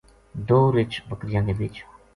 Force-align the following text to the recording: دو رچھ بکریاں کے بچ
دو 0.49 0.59
رچھ 0.75 0.97
بکریاں 1.09 1.45
کے 1.45 1.53
بچ 1.59 1.75